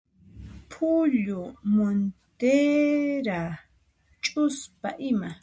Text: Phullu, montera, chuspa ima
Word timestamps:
Phullu, 0.71 1.41
montera, 1.73 3.39
chuspa 4.23 4.89
ima 5.11 5.29